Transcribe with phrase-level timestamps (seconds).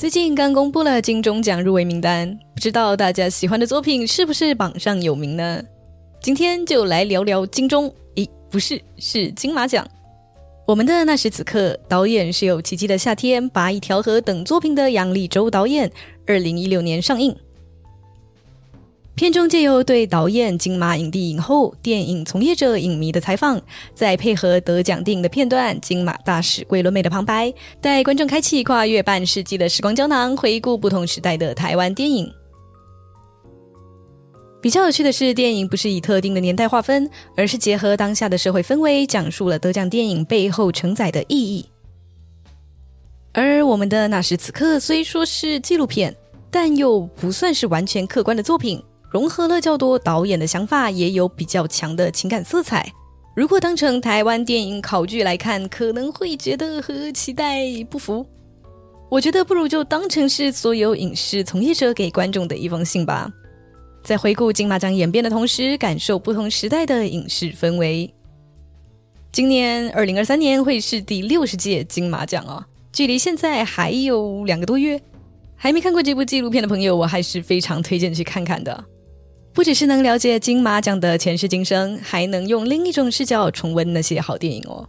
[0.00, 5.62] 最近刚公布了金钟奖入围名单，不知道大家喜欢的作品是不是榜上有名呢？
[6.22, 9.86] 今天就来聊聊金钟，咦，不是，是金马奖。
[10.66, 15.92] 我们的那时此刻导演是有《奇迹的夏天》《八一条河》等作品的杨立洲导演，
[16.26, 17.36] 二零一六年上映。
[19.20, 23.60] 片中借由对导演、金马影帝、影后、电影从业者、影迷的采访，
[23.94, 32.32] 再配合得奖电影的片段、金马大使桂纶镁的旁白，带观众开启跨越半世纪的时光胶囊，回顾不同时代的台湾电影。
[34.62, 41.66] 比较有趣的是，电影不是以特定的年代划分，而是结合当下的社会氛围，讲述了得奖电影背后承载的意义。
[43.34, 46.16] 而我们的那时此刻虽说是纪录片，
[46.50, 48.82] 但又不算是完全客观的作品。
[49.10, 52.92] 融合了较多导演的想法，也有比较强的情感色彩。
[53.34, 58.24] 如果当成台湾电影考据来看，可能会觉得和期待不符。
[59.08, 63.28] 我觉得不如就当成是所有影视从业者给观众的一封信吧。
[64.04, 68.12] 在回顾金马奖演变的同时，感受不同时代的影视氛围。
[69.32, 75.00] 今年二零二三年会是第六十届金马奖哦，距离现在还有两个多月。
[75.56, 78.84] 还没看过这部纪录片的朋友，我还是非常推荐去看看的。
[79.52, 84.88] 不只是能了解金马奖的前世今生，还能用另一种视角重温那些好电影哦。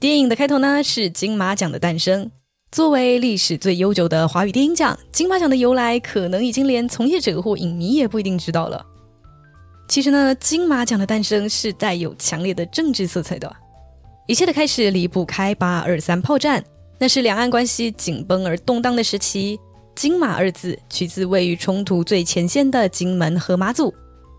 [0.00, 2.30] 电影的开头呢是金马奖的诞生。
[2.72, 8.84] 作为历史最悠久的华语电影奖，金马奖的由来可能已经连从业者或影迷也不一定知道了。
[9.88, 13.52] 其实呢，金马奖的诞生是带有强烈的政治色彩的。
[14.26, 16.64] 一切的开始离不开八二三炮战，
[16.98, 19.58] 那是两岸关系紧绷而动荡的时期。
[20.00, 23.92] 金马二字取自位于冲突最前线的金门和马祖，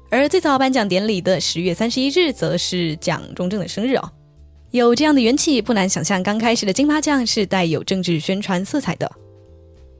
[0.09, 4.11] 而最早颁奖典礼的十月三十一日，则是蒋中正的生日哦。
[4.71, 9.07] 有这样的缘起，不难想象，刚开始的金马奖是带有政治宣传色彩的。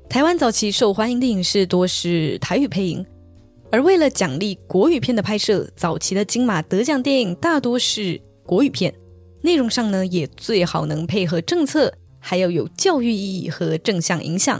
[0.10, 3.06] 台湾早期受欢迎的影视多是台语配音，
[3.70, 8.92] 而为了奖励国语片的拍摄，早期的金马得奖电影大多是国语片，
[9.44, 14.60] 内容上呢也最好能配合政策，还要有教育意义和正向影响。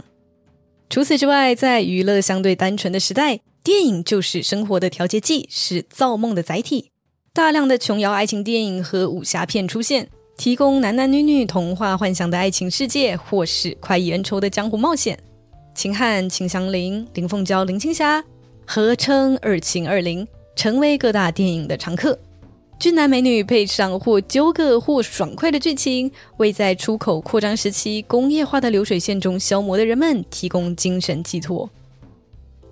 [0.92, 6.90] 除此之外，在娱乐相对单纯的时代，电影就是生活的调节剂，是造梦的载体。
[7.32, 15.18] 大量的琼瑶爱情电影和武侠片出现，提供男男女女童话幻想的爱情世界，或是快意恩仇的江湖冒险。
[15.74, 18.22] 秦汉、秦祥林、林凤娇、林青霞
[18.66, 22.18] 合称“二秦二林”，成为各大电影的常客。
[22.82, 31.70] 俊男美女配上或纠葛或爽快的剧情，为在出口扩张时期工业化的流水线中消磨的人们提供精神寄托。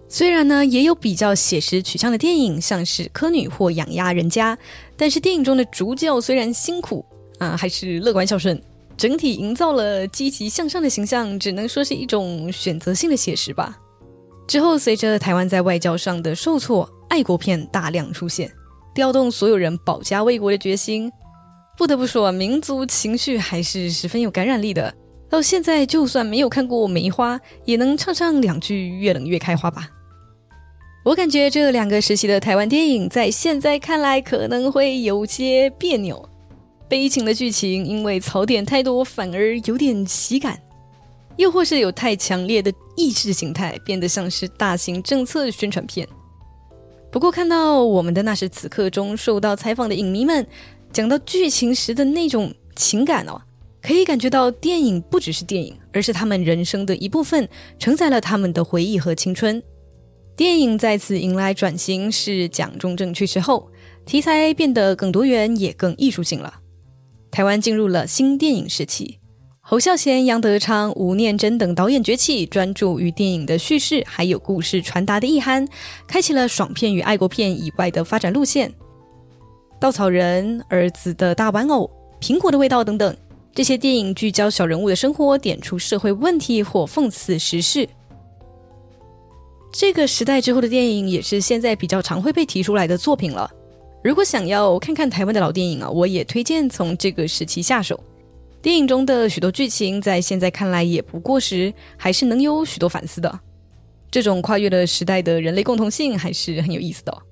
[0.08, 4.56] 虽然呢，也有比较写实取向的电影，像是《科女》或《养鸭人家》，
[4.96, 7.04] 但是电影中的主角虽然辛苦
[7.38, 8.60] 啊，还是乐观孝顺，
[8.96, 13.78] 整体营造了积极向上的形象，只能说是一种选择性的写实吧。
[14.48, 18.50] 之后，随着台湾在外交上的受挫，爱国片大量出现。
[18.94, 21.10] 调动所有人保家卫国的决心，
[21.76, 24.94] 不得不说，民族情绪还是十分有感染力的。
[25.28, 29.88] 到现在，就算没有看过《梅花》，也能唱上两句“越冷越开花”吧。
[31.04, 36.28] 我感觉这两个时期的台湾电影，在现在看来可能会有些别扭，
[36.88, 40.56] 悲情的剧情因为槽点太多，反而有点喜感；
[41.36, 46.06] 又或是有太强烈的意识形态，变得像是大型政策宣传片。
[47.10, 50.46] 不过，看到我们的那时此刻中受到采访的影迷们
[50.92, 53.40] 讲到剧情时的那种情感哦，
[53.82, 59.62] 可以感觉到电影不只是电影，而是他们人生的一部分，承载了他们的回忆和青春。
[60.36, 63.70] 电影再次迎来转型，是蒋中正去世后，
[64.06, 66.60] 题材变得更多元，也更艺术性了。
[67.30, 69.19] 台湾进入了新电影时期。
[69.70, 75.64] 侯孝贤、杨德昌、吴念真等导演崛起，专注于电影的叙事，还有故事传达的意涵，
[76.08, 78.74] 开启了爽片与爱国片以外的发展路线。
[79.80, 81.88] 稻草人、儿子的大玩偶、
[82.20, 83.16] 苹果的味道等等，
[83.54, 87.88] 这些电影聚焦小人物的生活，点出社会问题或讽刺时事。
[89.72, 93.48] 这个时代之后的电影，也是现在比较常会被提出来的作品了。
[94.02, 98.02] 如果想要看看台湾的老电影啊，我也推荐从这个时期下手。
[98.62, 103.40] 电影中的许多剧情，在现在看来也不过时，还是能有许多反思的。
[104.10, 107.22] 这种跨越了时代的人类共同性，还是很有意思的。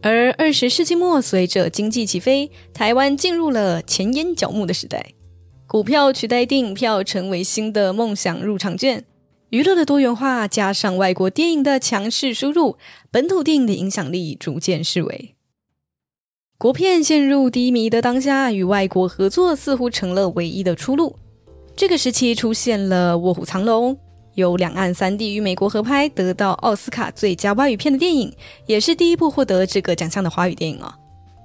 [0.00, 5.12] 而二十世纪末，随着经济起飞，台湾进入了前烟角木的时代，
[5.66, 9.04] 股票取代电影票，成为新的梦想入场券。
[9.50, 12.78] 娱乐的多元化，加上外国电影的强势输入，
[13.10, 15.34] 本土电影的影响力逐渐式微。
[16.60, 21.14] 国片陷入低迷的当下，与外国合作似乎成了唯一的出路。
[21.76, 23.94] 这个时期出现了《卧虎藏龙》，
[24.34, 28.34] 由两岸三地与美国合拍得到奥斯卡最佳外语片的电影，
[28.66, 30.92] 也是第一部获得这个奖项的华语电影啊。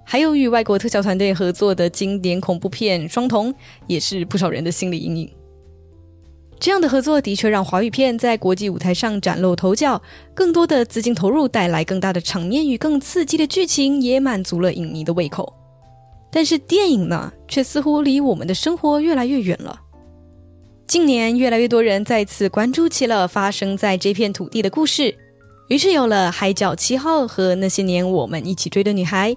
[0.04, 3.54] 还有与外国特效团队合作的经典恐怖片《双瞳》，
[3.86, 5.31] 也是不少人的心理阴影。
[6.63, 10.01] 这样的合作的确让华语片在国际舞台上崭露头角，
[10.33, 15.54] 更多的资金投入带来更大的场面与更刺激的剧情，也满足了影迷的胃口。
[16.31, 19.77] 但是电影呢，却似乎离我们的生活越来越远了。
[20.88, 25.13] 近年，越来越多人再次关注起了发生在这片土地的故事，
[25.68, 29.33] 于是有了《海角七号》和《那些年我们一起追的女孩》，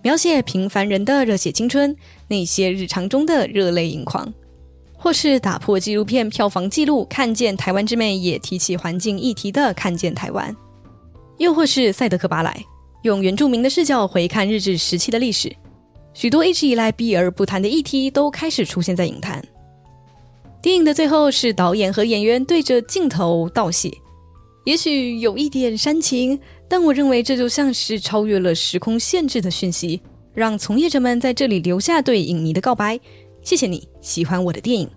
[0.00, 1.96] 描写平凡人的热血青春，
[2.28, 4.32] 那些日常中的热泪盈眶。
[5.06, 10.52] 或是打破纪录片票房纪录，看见台湾之美，也提起环境议题的看见台湾；
[11.38, 12.60] 又或是赛德克巴莱
[13.04, 15.54] 用原住民的视角回看日治时期的历史，
[16.12, 19.40] 许多一直以来避而不谈的议题都开始出现在影坛。
[20.60, 23.88] 电影的最后是导演和演员对着镜头道谢，
[24.64, 26.36] 也许有一点煽情，
[26.68, 30.00] 但我认为这就像是超越了时空限制的讯息，
[30.34, 32.98] 让从业者们在这里留下对影迷的告白。
[33.44, 34.90] 谢谢你喜欢我的电影，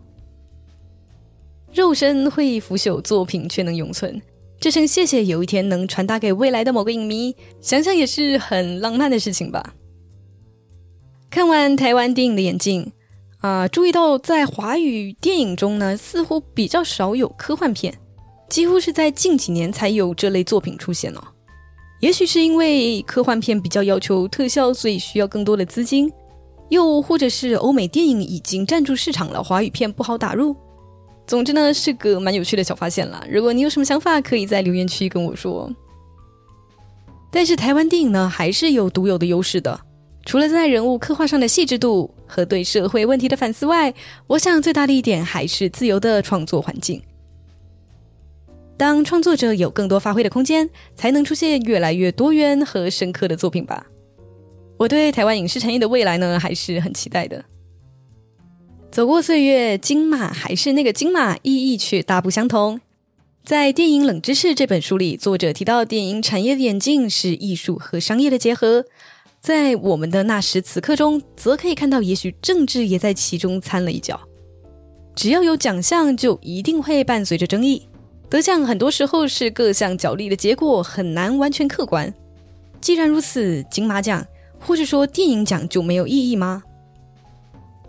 [1.74, 4.22] 肉身会腐朽，作品却能永存。
[4.60, 9.74] 这声谢谢有一天能传达给未来的某个影迷，想想也是很浪漫的事情吧。
[11.30, 12.92] 看完台湾电影的眼镜
[13.40, 17.94] 啊，注意到在华语电影中呢，似乎比较少有科幻片，
[18.50, 21.22] 几乎是在近几年才有这类作品出现哦。
[22.02, 26.12] 也许是因为科幻片比较要求特效，所以需要更多的资金。
[26.70, 30.56] 又或者是欧美电影已经占住市场了，华语片不好打入。
[31.30, 33.24] 总之呢，是个蛮有趣的小发现啦。
[33.30, 35.72] 如果你有什么想法，可以在留言区跟我说。
[37.30, 39.80] 但是台湾电影呢，还是有独有的优势的。
[40.26, 43.94] 除了在人物刻画上的细致度和对社会问题的反思外，
[44.26, 47.00] 我想最大的一点还是自由的创作环境。
[48.76, 53.86] 当创作者有更多发挥的空间，才能出现越来越多元和深刻的作品吧。
[54.78, 57.46] 我对台湾影视产业的未来呢，还是很期待的。
[58.92, 62.82] 走过岁月，金马还是那个金马，意义却大不相同。
[63.46, 68.86] 在《电影冷知识》这本书里，作者提到，电影产业的演进是艺术和商业的结合。
[69.40, 74.20] 在我们的那时此刻中，则可以看到，也许政治也在其中掺了一脚。
[75.16, 77.88] 只要有奖项，就一定会伴随着争议。
[78.28, 82.12] 得奖很多时候是各项角力的结果，很难完全客观。
[82.82, 84.26] 既然如此，金马奖。
[84.62, 86.62] 或者说电影奖就没有意义吗？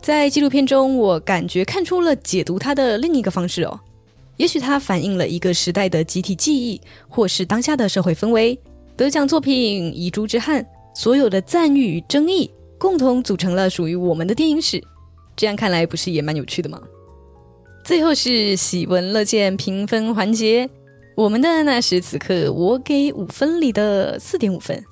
[0.02, 3.78] 在纪录片中，我感觉看出了解读它的另一个方式哦。
[4.38, 8.58] 也许它反映了一个时代的集体记忆，或是当下的社会氛围。
[8.96, 14.82] 得奖作品遗珠之憾，所有的赞誉与争议，共同组成了属于我们的电影史。
[15.36, 16.80] 这样看来，不是也蛮有趣的吗？
[17.84, 20.68] 最后是喜闻乐见评分环节，
[21.14, 24.82] 我们的那时此刻，我给五分里的四点五分。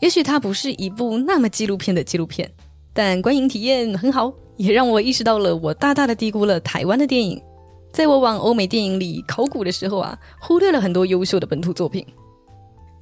[0.00, 2.50] 也许它不是一部那么纪录片的纪录片，
[2.94, 7.40] 但观影体验很好，也让我意识到了我大大的低估了台湾的电影。
[7.92, 12.06] 在我往欧美电影里考古的时候啊，忽略了很多优秀的本土作品。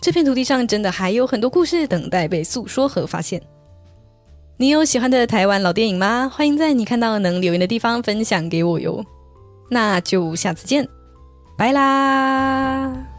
[0.01, 3.41] 这片土地上真的还有很多故事等待被诉说和发现。
[4.57, 6.31] 你有喜欢的台湾老电影吗？
[6.35, 9.05] 欢迎在你看到能留言的地方分享给我哟。
[9.71, 10.89] 那就下次见，
[11.57, 13.10] 拜啦。